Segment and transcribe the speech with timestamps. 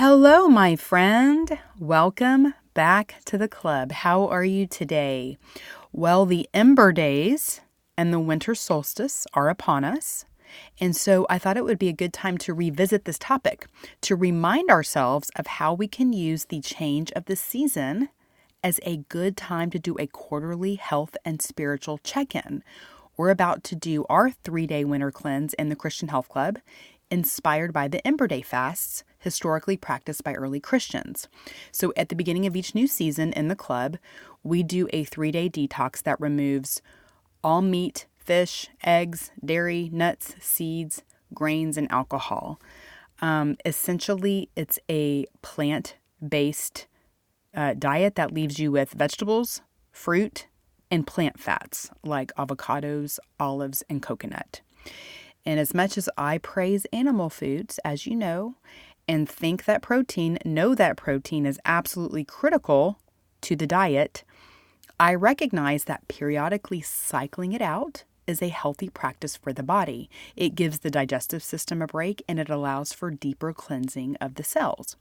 [0.00, 1.58] Hello, my friend.
[1.76, 3.90] Welcome back to the club.
[3.90, 5.38] How are you today?
[5.90, 7.62] Well, the Ember Days
[7.96, 10.24] and the winter solstice are upon us.
[10.80, 13.66] And so I thought it would be a good time to revisit this topic,
[14.02, 18.08] to remind ourselves of how we can use the change of the season
[18.62, 22.62] as a good time to do a quarterly health and spiritual check in.
[23.16, 26.60] We're about to do our three day winter cleanse in the Christian Health Club
[27.10, 31.28] inspired by the Ember Day fasts historically practiced by early Christians.
[31.70, 33.98] So, at the beginning of each new season in the club,
[34.42, 36.80] we do a three day detox that removes
[37.44, 41.02] all meat, fish, eggs, dairy, nuts, seeds,
[41.34, 42.58] grains, and alcohol.
[43.20, 46.86] Um, essentially, it's a plant based
[47.54, 49.60] uh, diet that leaves you with vegetables,
[49.92, 50.46] fruit,
[50.90, 54.62] and plant fats like avocados, olives, and coconut.
[55.44, 58.56] And as much as I praise animal foods, as you know,
[59.08, 63.00] and think that protein, know that protein is absolutely critical
[63.40, 64.22] to the diet,
[65.00, 70.10] I recognize that periodically cycling it out is a healthy practice for the body.
[70.36, 74.44] It gives the digestive system a break and it allows for deeper cleansing of the
[74.44, 74.96] cells.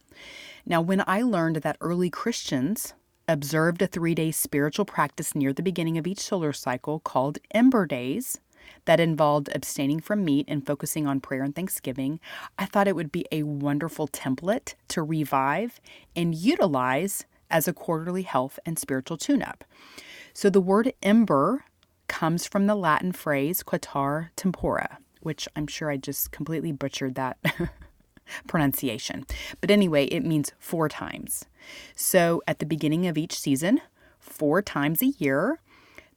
[0.65, 2.93] Now, when I learned that early Christians
[3.27, 7.85] observed a three day spiritual practice near the beginning of each solar cycle called Ember
[7.85, 8.39] Days,
[8.85, 12.19] that involved abstaining from meat and focusing on prayer and thanksgiving,
[12.57, 15.79] I thought it would be a wonderful template to revive
[16.15, 19.63] and utilize as a quarterly health and spiritual tune up.
[20.33, 21.65] So the word ember
[22.07, 27.37] comes from the Latin phrase quattuor tempora, which I'm sure I just completely butchered that
[28.47, 29.25] pronunciation.
[29.61, 31.45] But anyway, it means four times.
[31.95, 33.81] So at the beginning of each season,
[34.19, 35.59] four times a year,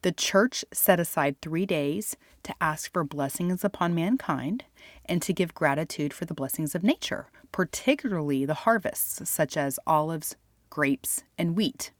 [0.01, 4.63] the church set aside three days to ask for blessings upon mankind
[5.05, 10.35] and to give gratitude for the blessings of nature, particularly the harvests such as olives,
[10.69, 11.91] grapes, and wheat.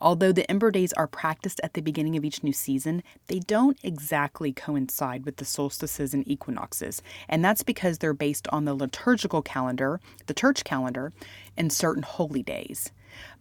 [0.00, 3.78] Although the Ember Days are practiced at the beginning of each new season, they don't
[3.82, 7.02] exactly coincide with the solstices and equinoxes.
[7.28, 11.12] And that's because they're based on the liturgical calendar, the church calendar,
[11.56, 12.92] and certain holy days.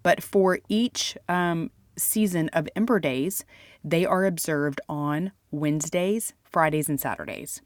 [0.01, 3.45] But for each um, season of Ember Days,
[3.83, 7.61] they are observed on Wednesdays, Fridays, and Saturdays.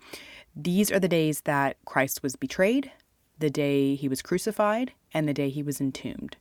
[0.56, 2.92] These are the days that Christ was betrayed,
[3.40, 6.38] the day he was crucified, and the day he was entombed.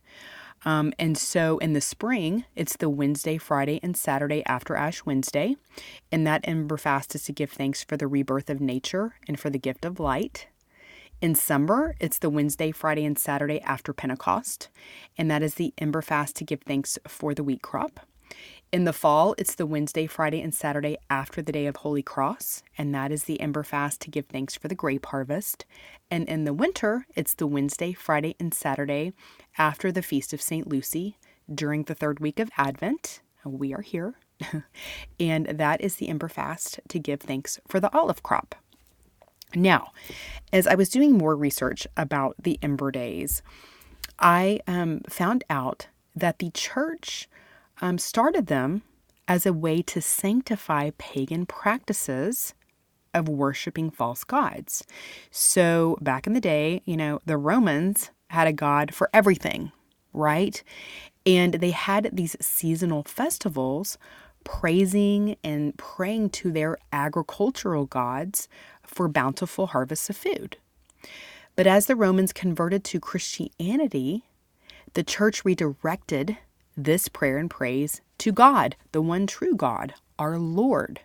[0.63, 5.55] Um, and so in the spring, it's the Wednesday, Friday, and Saturday after Ash Wednesday.
[6.11, 9.49] And that Ember fast is to give thanks for the rebirth of nature and for
[9.49, 10.47] the gift of light.
[11.21, 14.69] In summer, it's the Wednesday, Friday, and Saturday after Pentecost,
[15.15, 17.99] and that is the Ember Fast to give thanks for the wheat crop.
[18.71, 22.63] In the fall, it's the Wednesday, Friday, and Saturday after the day of Holy Cross,
[22.75, 25.63] and that is the Ember Fast to give thanks for the grape harvest.
[26.09, 29.13] And in the winter, it's the Wednesday, Friday, and Saturday
[29.59, 30.67] after the Feast of St.
[30.67, 31.17] Lucy
[31.53, 33.21] during the third week of Advent.
[33.45, 34.15] We are here.
[35.19, 38.55] and that is the Ember Fast to give thanks for the olive crop.
[39.55, 39.91] Now,
[40.53, 43.41] as I was doing more research about the Ember Days,
[44.19, 47.27] I um, found out that the church
[47.81, 48.83] um, started them
[49.27, 52.53] as a way to sanctify pagan practices
[53.13, 54.85] of worshiping false gods.
[55.31, 59.71] So, back in the day, you know, the Romans had a god for everything,
[60.13, 60.63] right?
[61.25, 63.97] And they had these seasonal festivals
[64.43, 68.47] praising and praying to their agricultural gods
[68.91, 70.57] for bountiful harvests of food.
[71.55, 74.23] But as the Romans converted to Christianity,
[74.93, 76.37] the church redirected
[76.77, 81.01] this prayer and praise to God, the one true God, our Lord,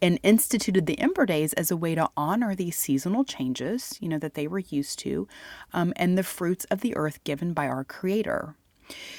[0.00, 4.18] and instituted the Ember Days as a way to honor these seasonal changes, you know,
[4.18, 5.26] that they were used to,
[5.72, 8.54] um, and the fruits of the earth given by our Creator.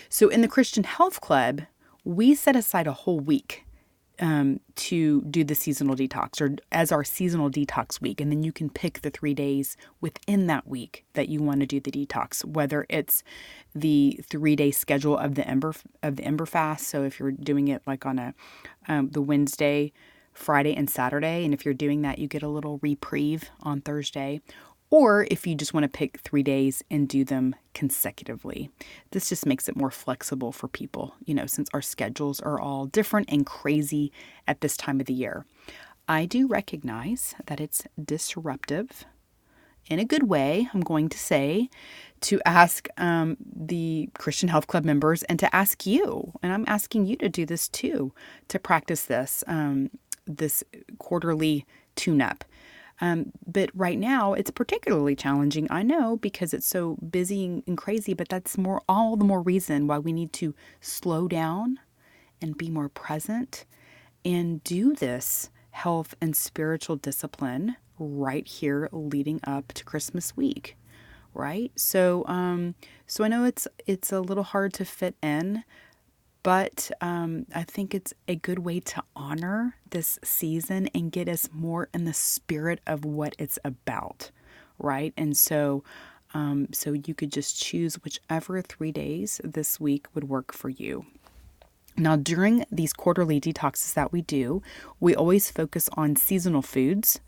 [0.09, 1.61] So in the Christian Health Club,
[2.03, 3.65] we set aside a whole week
[4.19, 8.19] um, to do the seasonal detox or as our seasonal detox week.
[8.19, 11.65] And then you can pick the three days within that week that you want to
[11.65, 13.23] do the detox, whether it's
[13.73, 15.73] the three day schedule of the ember
[16.03, 16.87] of the ember fast.
[16.87, 18.33] So if you're doing it like on a
[18.87, 19.93] um, the Wednesday,
[20.33, 24.41] Friday, and Saturday, and if you're doing that, you get a little reprieve on Thursday,
[24.91, 28.69] or if you just want to pick three days and do them consecutively.
[29.11, 32.85] This just makes it more flexible for people, you know, since our schedules are all
[32.85, 34.11] different and crazy
[34.47, 35.45] at this time of the year.
[36.07, 39.05] I do recognize that it's disruptive
[39.89, 41.69] in a good way, I'm going to say,
[42.21, 47.07] to ask um, the Christian Health Club members and to ask you, and I'm asking
[47.07, 48.13] you to do this too,
[48.49, 49.89] to practice this, um,
[50.25, 50.63] this
[50.99, 51.65] quarterly
[51.95, 52.43] tune up.
[53.01, 58.13] Um, but right now, it's particularly challenging, I know, because it's so busy and crazy,
[58.13, 61.79] but that's more all the more reason why we need to slow down
[62.41, 63.65] and be more present
[64.25, 70.75] and do this health and spiritual discipline right here leading up to Christmas week
[71.33, 71.71] right?
[71.75, 72.75] So um
[73.05, 75.63] so i know it's it's a little hard to fit in
[76.43, 81.49] but um, I think it's a good way to honor this season and get us
[81.51, 84.31] more in the spirit of what it's about,
[84.77, 85.13] right?
[85.17, 85.83] And so,
[86.33, 91.05] um, so you could just choose whichever three days this week would work for you.
[91.97, 94.61] Now, during these quarterly detoxes that we do,
[95.01, 97.19] we always focus on seasonal foods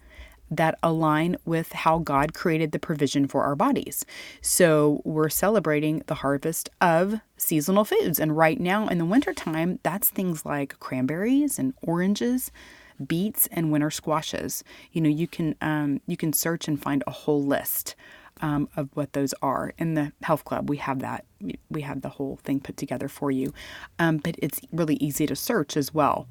[0.52, 4.06] that align with how God created the provision for our bodies.
[4.42, 8.20] So we're celebrating the harvest of seasonal foods.
[8.20, 12.52] And right now in the wintertime, that's things like cranberries and oranges,
[13.08, 14.64] beets and winter squashes.
[14.92, 17.96] You know, you can um, you can search and find a whole list
[18.42, 19.74] um, of what those are.
[19.78, 21.26] In the health club, we have that.
[21.70, 23.54] We have the whole thing put together for you.
[24.00, 26.28] Um, but it's really easy to search as well.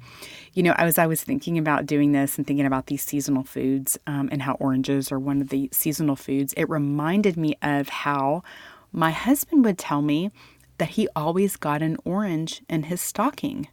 [0.53, 3.97] You know, as I was thinking about doing this and thinking about these seasonal foods
[4.07, 8.43] um, and how oranges are one of the seasonal foods, it reminded me of how
[8.91, 10.31] my husband would tell me
[10.77, 13.67] that he always got an orange in his stocking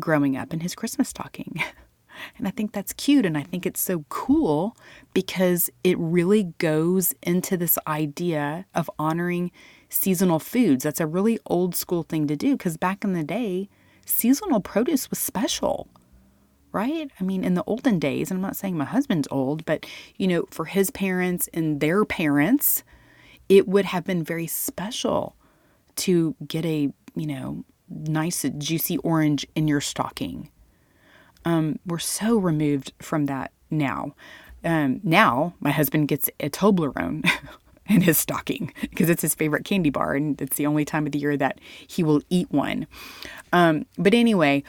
[0.00, 1.62] growing up in his Christmas stocking.
[2.36, 3.26] And I think that's cute.
[3.26, 4.76] And I think it's so cool
[5.14, 9.50] because it really goes into this idea of honoring
[9.88, 10.84] seasonal foods.
[10.84, 13.68] That's a really old school thing to do because back in the day,
[14.04, 15.88] seasonal produce was special,
[16.72, 17.10] right?
[17.18, 19.86] I mean, in the olden days, and I'm not saying my husband's old, but
[20.16, 22.82] you know, for his parents and their parents,
[23.48, 25.34] it would have been very special
[25.96, 30.50] to get a, you know, nice juicy orange in your stocking
[31.48, 34.14] um, we're so removed from that now.
[34.62, 37.26] Um, now my husband gets a Toblerone
[37.88, 41.12] in his stocking because it's his favorite candy bar, and it's the only time of
[41.12, 42.86] the year that he will eat one.
[43.50, 44.62] Um, but anyway,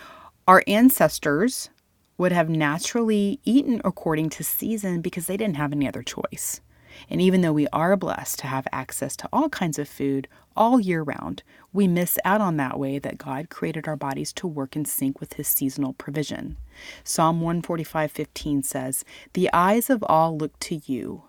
[0.47, 1.69] our ancestors
[2.17, 6.61] would have naturally eaten according to season because they didn't have any other choice.
[7.09, 10.79] And even though we are blessed to have access to all kinds of food all
[10.79, 14.75] year round, we miss out on that way that God created our bodies to work
[14.75, 16.57] in sync with his seasonal provision.
[17.03, 21.23] Psalm 145:15 says, "The eyes of all look to you,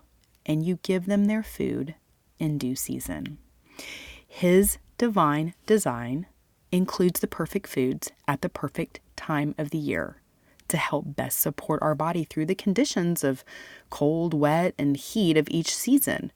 [0.45, 1.95] and you give them their food
[2.39, 3.37] in due season."
[4.27, 6.25] His divine design
[6.71, 10.20] includes the perfect foods at the perfect time of the year
[10.71, 13.43] to help best support our body through the conditions of
[13.89, 16.31] cold, wet, and heat of each season.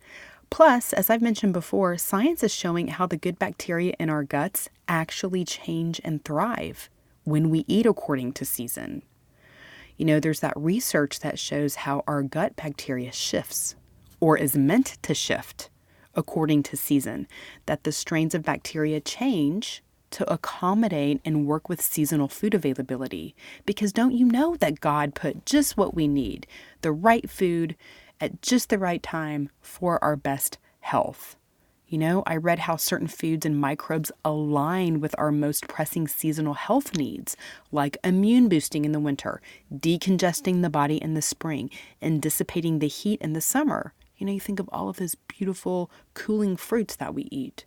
[0.50, 4.70] Plus, as I've mentioned before, science is showing how the good bacteria in our guts
[4.88, 6.90] actually change and thrive
[7.24, 9.02] when we eat according to season.
[9.98, 13.76] You know, there's that research that shows how our gut bacteria shifts
[14.20, 15.70] or is meant to shift
[16.16, 17.28] according to season,
[17.66, 19.84] that the strains of bacteria change
[20.16, 23.36] to accommodate and work with seasonal food availability.
[23.66, 26.48] Because don't you know that God put just what we need,
[26.82, 27.76] the right food
[28.22, 31.36] at just the right time for our best health?
[31.88, 36.54] You know, I read how certain foods and microbes align with our most pressing seasonal
[36.54, 37.36] health needs,
[37.74, 39.42] like immune boosting in the winter,
[39.72, 41.70] decongesting the body in the spring,
[42.02, 43.94] and dissipating the heat in the summer.
[44.18, 47.66] You know, you think of all of those beautiful cooling fruits that we eat.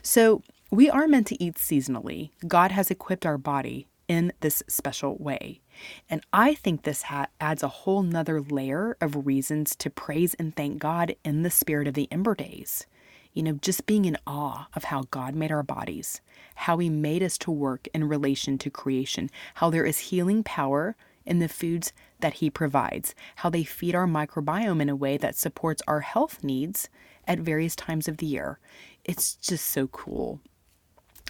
[0.00, 0.42] So,
[0.72, 2.30] we are meant to eat seasonally.
[2.48, 5.60] God has equipped our body in this special way.
[6.08, 10.56] And I think this ha- adds a whole nother layer of reasons to praise and
[10.56, 12.86] thank God in the spirit of the Ember Days.
[13.34, 16.22] You know, just being in awe of how God made our bodies,
[16.54, 20.96] how He made us to work in relation to creation, how there is healing power
[21.26, 25.36] in the foods that He provides, how they feed our microbiome in a way that
[25.36, 26.88] supports our health needs
[27.28, 28.58] at various times of the year.
[29.04, 30.40] It's just so cool.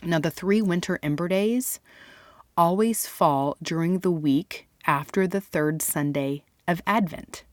[0.04, 1.78] Now, the three winter ember days
[2.56, 7.44] always fall during the week after the third Sunday of Advent.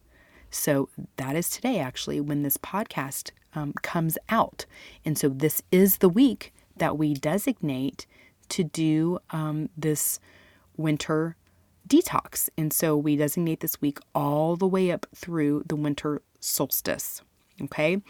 [0.49, 4.65] So that is today, actually, when this podcast um, comes out.
[5.05, 8.07] And so this is the week that we designate
[8.49, 10.19] to do um, this
[10.75, 11.35] winter
[11.87, 12.49] detox.
[12.57, 17.21] And so we designate this week all the way up through the winter solstice.
[17.61, 18.01] Okay.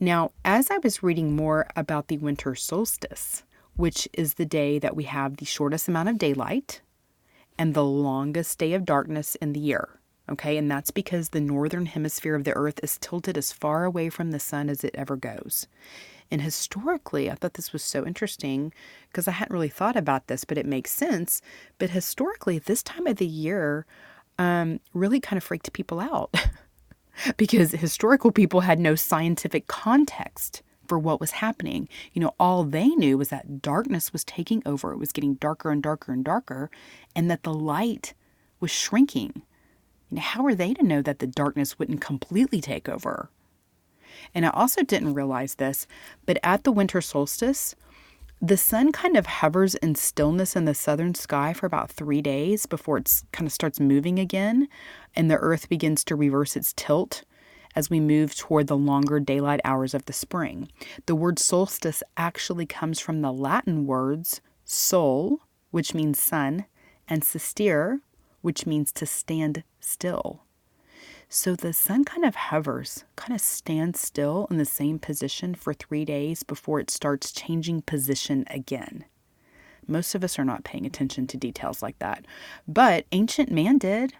[0.00, 3.42] Now, as I was reading more about the winter solstice,
[3.76, 6.80] which is the day that we have the shortest amount of daylight
[7.58, 10.00] and the longest day of darkness in the year.
[10.30, 14.08] Okay, and that's because the northern hemisphere of the earth is tilted as far away
[14.08, 15.66] from the sun as it ever goes.
[16.30, 18.72] And historically, I thought this was so interesting
[19.08, 21.42] because I hadn't really thought about this, but it makes sense.
[21.78, 23.84] But historically, this time of the year
[24.38, 26.34] um, really kind of freaked people out
[27.36, 30.62] because historical people had no scientific context
[30.94, 31.88] for what was happening.
[32.12, 35.72] You know, all they knew was that darkness was taking over, it was getting darker
[35.72, 36.70] and darker and darker,
[37.16, 38.14] and that the light
[38.60, 39.42] was shrinking.
[40.08, 43.28] You know, how are they to know that the darkness wouldn't completely take over?
[44.36, 45.88] And I also didn't realize this,
[46.26, 47.74] but at the winter solstice,
[48.40, 52.66] the sun kind of hovers in stillness in the southern sky for about three days
[52.66, 54.68] before it kind of starts moving again,
[55.16, 57.24] and the earth begins to reverse its tilt
[57.74, 60.68] as we move toward the longer daylight hours of the spring.
[61.06, 65.40] The word solstice actually comes from the Latin words sol,
[65.70, 66.66] which means sun,
[67.08, 68.00] and sistere,
[68.40, 70.42] which means to stand still.
[71.28, 75.74] So the sun kind of hovers, kind of stands still in the same position for
[75.74, 79.04] three days before it starts changing position again.
[79.86, 82.24] Most of us are not paying attention to details like that,
[82.66, 84.14] but ancient man did.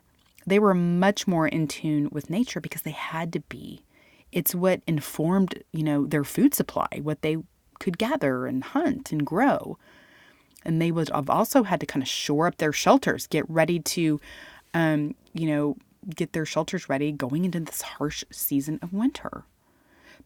[0.47, 3.85] They were much more in tune with nature because they had to be.
[4.33, 7.39] It's what informed, you know, their food supply, what they
[7.79, 9.79] could gather and hunt and grow.
[10.65, 13.79] And they would have also had to kind of shore up their shelters, get ready
[13.81, 14.21] to,
[14.73, 15.77] um, you know,
[16.15, 19.45] get their shelters ready going into this harsh season of winter.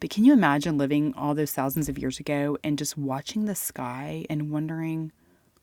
[0.00, 3.54] But can you imagine living all those thousands of years ago and just watching the
[3.54, 5.12] sky and wondering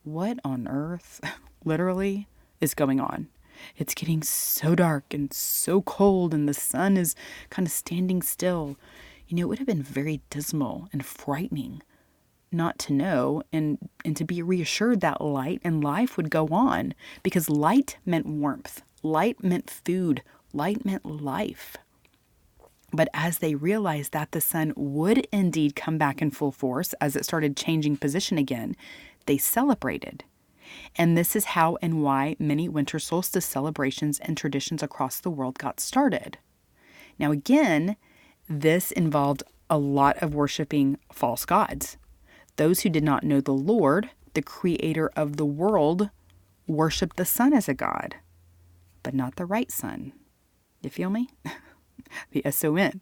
[0.04, 1.20] what on earth,
[1.64, 2.28] literally,
[2.60, 3.28] is going on?
[3.76, 7.14] It's getting so dark and so cold, and the sun is
[7.50, 8.76] kind of standing still.
[9.28, 11.82] You know, it would have been very dismal and frightening
[12.52, 16.94] not to know and, and to be reassured that light and life would go on
[17.22, 20.22] because light meant warmth, light meant food,
[20.52, 21.76] light meant life.
[22.92, 27.16] But as they realized that the sun would indeed come back in full force as
[27.16, 28.76] it started changing position again,
[29.26, 30.24] they celebrated.
[30.96, 35.58] And this is how and why many winter solstice celebrations and traditions across the world
[35.58, 36.38] got started.
[37.18, 37.96] Now, again,
[38.48, 41.96] this involved a lot of worshiping false gods.
[42.56, 46.10] Those who did not know the Lord, the creator of the world,
[46.66, 48.16] worshiped the sun as a god,
[49.02, 50.12] but not the right sun.
[50.82, 51.28] You feel me?
[52.30, 53.00] the S O N.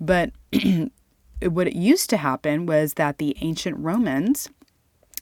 [0.00, 0.32] But
[1.42, 4.48] what used to happen was that the ancient Romans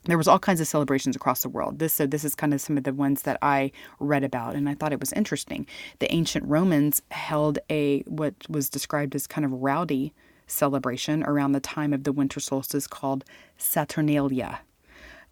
[0.06, 1.78] there was all kinds of celebrations across the world.
[1.78, 4.68] This so this is kind of some of the ones that I read about and
[4.68, 5.66] I thought it was interesting.
[5.98, 10.12] The ancient Romans held a what was described as kind of rowdy
[10.46, 13.24] celebration around the time of the winter solstice called
[13.58, 14.60] Saturnalia,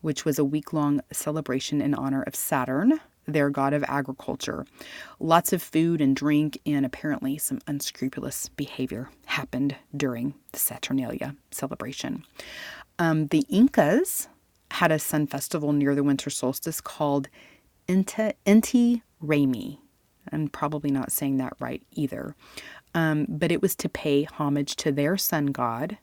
[0.00, 4.66] which was a week-long celebration in honor of Saturn, their god of agriculture.
[5.21, 12.25] Lots of food and drink and apparently some unscrupulous behavior happened during the Saturnalia celebration.
[12.99, 14.28] Um, the Incas
[14.75, 17.28] had a sun festival near the winter solstice called
[17.88, 19.78] Inti, Inti Raymi.
[20.33, 22.35] I'm probably not saying that right either.
[22.95, 25.99] Um, but it was to pay homage to their sun god,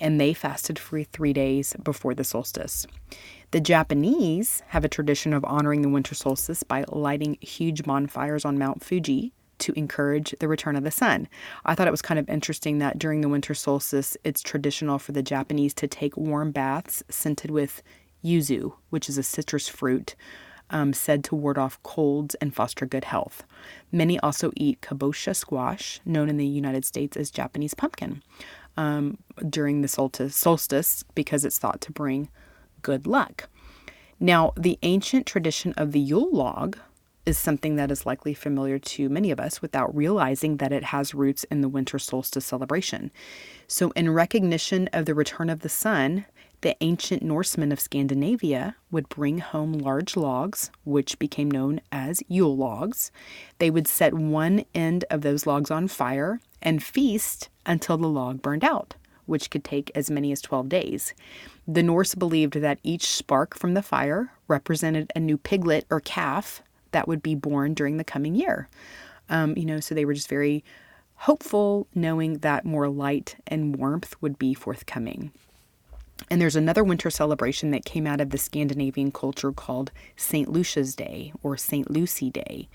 [0.00, 2.86] and they fasted for three days before the solstice.
[3.50, 8.58] The Japanese have a tradition of honoring the winter solstice by lighting huge bonfires on
[8.58, 11.28] Mount Fuji to encourage the return of the sun.
[11.64, 15.12] I thought it was kind of interesting that during the winter solstice, it's traditional for
[15.12, 17.82] the Japanese to take warm baths scented with
[18.24, 20.14] yuzu, which is a citrus fruit
[20.70, 23.44] um, said to ward off colds and foster good health.
[23.92, 28.22] Many also eat kabocha squash, known in the United States as Japanese pumpkin,
[28.76, 29.18] um,
[29.48, 32.28] during the solstice because it's thought to bring
[32.82, 33.48] good luck.
[34.18, 36.78] Now, the ancient tradition of the Yule log
[37.26, 41.12] is something that is likely familiar to many of us without realizing that it has
[41.12, 43.10] roots in the winter solstice celebration.
[43.66, 46.24] So, in recognition of the return of the sun,
[46.60, 52.56] the ancient Norsemen of Scandinavia would bring home large logs, which became known as Yule
[52.56, 53.10] logs.
[53.58, 58.42] They would set one end of those logs on fire and feast until the log
[58.42, 58.94] burned out,
[59.26, 61.14] which could take as many as 12 days.
[61.68, 66.62] The Norse believed that each spark from the fire represented a new piglet or calf
[66.92, 68.68] that would be born during the coming year.
[69.28, 70.64] Um, you know, so they were just very
[71.16, 75.32] hopeful, knowing that more light and warmth would be forthcoming.
[76.30, 80.50] And there's another winter celebration that came out of the Scandinavian culture called St.
[80.50, 81.90] Lucia's Day or St.
[81.90, 82.68] Lucy Day.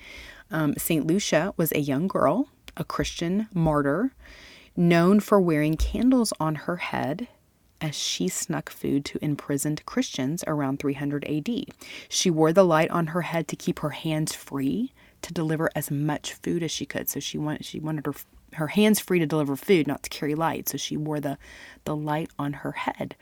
[0.50, 1.06] Um, St.
[1.06, 4.14] Lucia was a young girl, a Christian martyr,
[4.76, 7.28] known for wearing candles on her head
[7.82, 11.66] as she snuck food to imprisoned Christians around 300 AD.
[12.08, 14.94] She wore the light on her head to keep her hands free
[15.24, 17.10] to deliver as much food as she could.
[17.10, 18.14] So she wanted she wanted her
[18.54, 20.70] her hands free to deliver food, not to carry light.
[20.70, 21.38] So she wore the
[21.86, 23.16] the light on her head.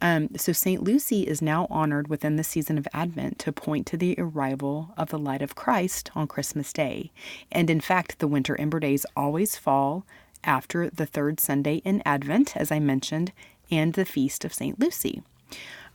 [0.00, 0.82] Um, so St.
[0.82, 5.08] Lucy is now honored within the season of Advent to point to the arrival of
[5.08, 7.12] the light of Christ on Christmas Day.
[7.50, 10.04] And in fact, the winter ember days always fall
[10.44, 13.32] after the third Sunday in Advent, as I mentioned,
[13.70, 14.78] and the feast of St.
[14.78, 15.22] Lucy.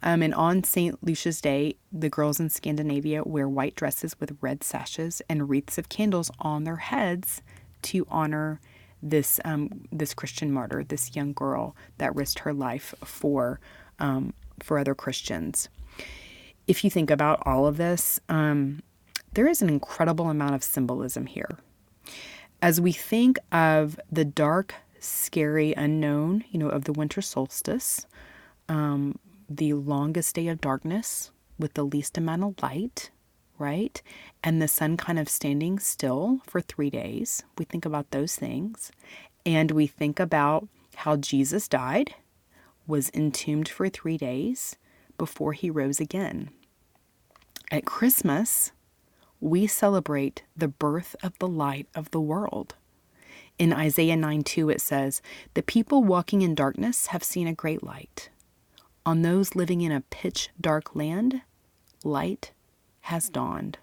[0.04, 0.98] Um, and on St.
[1.04, 5.90] Lucia's Day, the girls in Scandinavia wear white dresses with red sashes and wreaths of
[5.90, 7.44] candles on their heads
[7.84, 8.60] to honor
[9.02, 13.60] this um, this Christian martyr, this young girl that risked her life for
[14.00, 15.70] um, for other Christians.
[16.68, 18.82] If you think about all of this, um,
[19.34, 21.58] there is an incredible amount of symbolism here.
[22.62, 28.06] As we think of the dark, scary unknown, you know, of the winter solstice,
[28.70, 29.18] um,
[29.50, 33.10] the longest day of darkness with the least amount of light,
[33.62, 34.02] right?
[34.44, 37.44] And the sun kind of standing still for three days.
[37.58, 38.92] We think about those things.
[39.46, 42.16] And we think about how Jesus died,
[42.86, 44.76] was entombed for three days
[45.18, 46.50] before he rose again.
[47.72, 48.72] At Christmas,
[49.40, 52.76] we celebrate the birth of the light of the world.
[53.58, 55.22] In Isaiah 9 2, it says,
[55.54, 58.30] The people walking in darkness have seen a great light.
[59.06, 61.42] On those living in a pitch dark land,
[62.04, 62.52] light
[63.02, 63.78] has dawned.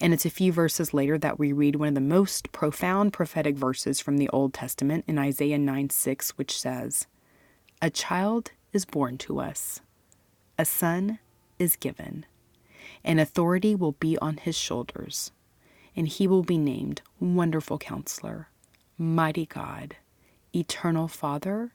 [0.00, 3.56] And it's a few verses later that we read one of the most profound prophetic
[3.56, 7.06] verses from the Old Testament in Isaiah 9 6, which says,
[7.82, 9.80] A child is born to us,
[10.58, 11.18] a son
[11.58, 12.26] is given
[13.04, 15.32] and authority will be on his shoulders,
[15.96, 18.48] and he will be named Wonderful Counselor,
[18.98, 19.96] Mighty God,
[20.54, 21.72] Eternal Father,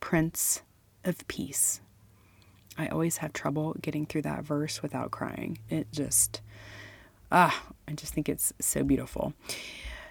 [0.00, 0.62] Prince
[1.04, 1.80] of Peace.
[2.80, 5.58] I always have trouble getting through that verse without crying.
[5.68, 6.40] It just,
[7.30, 9.34] ah, I just think it's so beautiful.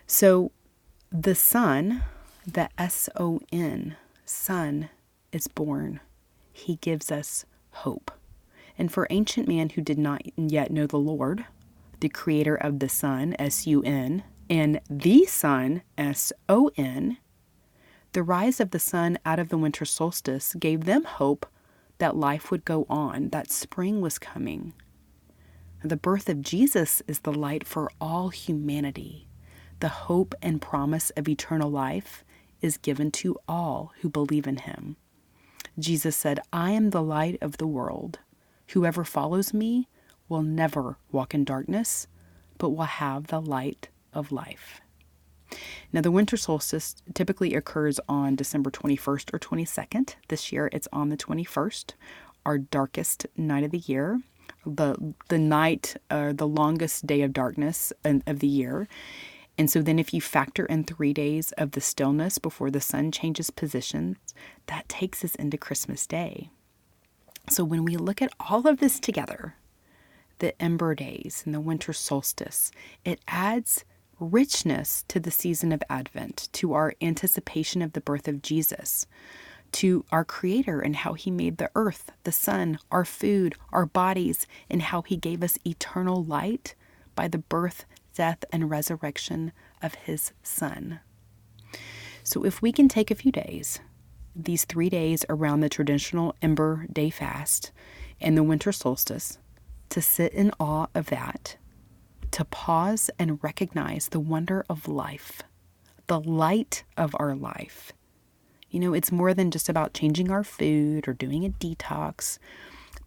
[0.06, 0.52] So,
[1.12, 2.04] the Son,
[2.46, 4.90] the S O N, Son,
[5.32, 6.00] is born.
[6.54, 8.12] He gives us hope.
[8.78, 11.46] And for ancient man who did not yet know the Lord,
[12.02, 17.18] the creator of the sun, S U N, and the sun, S O N,
[18.12, 21.48] the rise of the sun out of the winter solstice gave them hope
[22.00, 24.74] that life would go on, that spring was coming.
[25.84, 29.28] The birth of Jesus is the light for all humanity.
[29.80, 32.26] The hope and promise of eternal life
[32.62, 34.98] is given to all who believe in him.
[35.78, 38.20] Jesus said, I am the light of the world.
[38.72, 39.88] Whoever follows me
[40.28, 42.08] will never walk in darkness,
[42.58, 44.82] but will have the light of life.
[45.92, 50.16] Now, the winter solstice typically occurs on December 21st or 22nd.
[50.28, 51.94] This year it's on the 21st,
[52.46, 54.22] our darkest night of the year,
[54.66, 58.88] the, the night, uh, the longest day of darkness of the year.
[59.58, 63.12] And so then, if you factor in three days of the stillness before the sun
[63.12, 64.16] changes positions,
[64.68, 66.50] that takes us into Christmas Day.
[67.50, 69.56] So when we look at all of this together,
[70.38, 72.72] the ember days and the winter solstice,
[73.04, 73.84] it adds
[74.20, 79.06] richness to the season of Advent, to our anticipation of the birth of Jesus,
[79.72, 84.48] to our Creator and how He made the earth, the sun, our food, our bodies,
[84.70, 86.76] and how He gave us eternal light
[87.16, 89.52] by the birth, death, and resurrection
[89.82, 91.00] of His Son.
[92.24, 93.80] So, if we can take a few days
[94.36, 97.72] these three days around the traditional Ember Day fast
[98.22, 99.38] and the winter solstice,
[99.90, 101.58] to sit in awe of that,
[102.32, 105.42] to pause and recognize the wonder of life,
[106.08, 107.92] the light of our life.
[108.70, 112.38] You know, it's more than just about changing our food or doing a detox.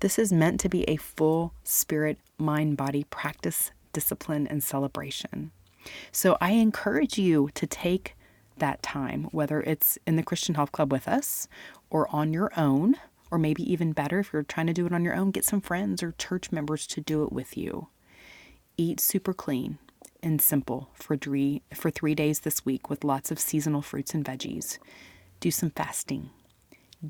[0.01, 5.53] This is meant to be a full spirit, mind, body practice, discipline, and celebration.
[6.11, 8.17] So I encourage you to take
[8.59, 11.49] that time, whether it's in the Christian Health Club with us
[11.91, 12.97] or on your own,
[13.31, 15.61] or maybe even better, if you're trying to do it on your own, get some
[15.61, 17.89] friends or church members to do it with you.
[18.77, 19.79] Eat super clean
[20.23, 24.25] and simple for three, for three days this week with lots of seasonal fruits and
[24.25, 24.79] veggies.
[25.41, 26.31] Do some fasting.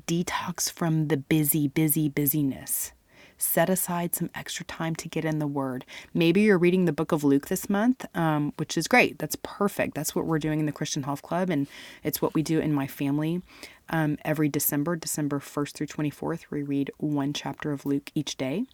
[0.07, 2.91] Detox from the busy, busy, busyness.
[3.37, 5.85] set aside some extra time to get in the Word.
[6.13, 9.19] Maybe you're reading the book of Luke this month, um, which is great.
[9.19, 9.95] That's perfect.
[9.95, 11.67] That's what we're doing in the Christian Health Club, and
[12.03, 13.41] it's what we do in my family.
[13.89, 18.65] Um, every December, December 1st through 24th, we read one chapter of Luke each day.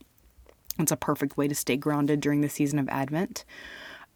[0.80, 3.44] It's a perfect way to stay grounded during the season of Advent.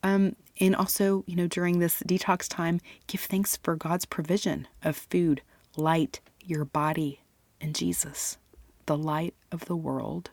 [0.01, 4.95] Um, and also, you know, during this detox time, give thanks for God's provision of
[4.95, 5.41] food,
[5.75, 7.21] light, your body,
[7.59, 8.37] and Jesus,
[8.85, 10.31] the light of the world,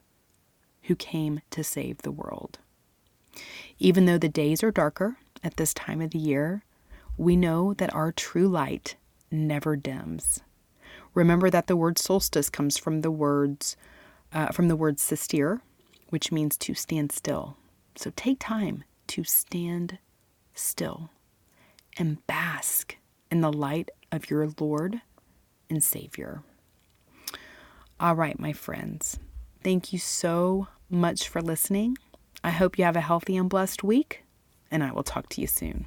[0.84, 2.58] who came to save the world.
[3.78, 6.64] Even though the days are darker at this time of the year,
[7.16, 8.96] we know that our true light
[9.30, 10.40] never dims.
[11.14, 13.76] Remember that the word solstice comes from the words
[14.32, 15.60] uh, from the word sistere,
[16.10, 17.56] which means to stand still.
[17.96, 19.98] So take time to stand
[20.54, 21.10] still
[21.96, 22.96] and bask
[23.30, 25.00] in the light of your Lord
[25.68, 26.42] and Savior.
[27.98, 29.18] All right, my friends,
[29.62, 31.96] thank you so much for listening.
[32.42, 34.24] I hope you have a healthy and blessed week,
[34.70, 35.86] and I will talk to you soon.